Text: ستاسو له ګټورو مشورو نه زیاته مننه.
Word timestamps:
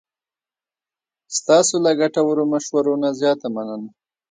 ستاسو 1.37 1.75
له 1.85 1.91
ګټورو 2.01 2.43
مشورو 2.51 2.93
نه 3.03 3.09
زیاته 3.19 3.47
مننه. 3.55 3.89